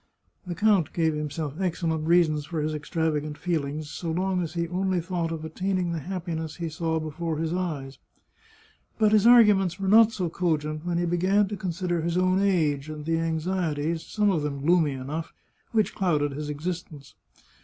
[0.47, 4.67] The count gave himself excellent reasons for his extrava gant feelings so long as he
[4.67, 7.99] only thought of attaining the happiness he saw before his eyes.
[8.97, 12.89] But his arguments were not so cogent when he began to consider his own age,
[12.89, 15.33] and the anxieties, some of them gloomy enough,
[15.71, 17.13] which clouded his existence.